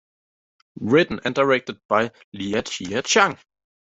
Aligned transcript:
Written 0.79 1.19
and 1.25 1.35
directed 1.35 1.79
by 1.87 2.11
Liu 2.33 2.59
Chia 2.63 3.03
Chang. 3.03 3.37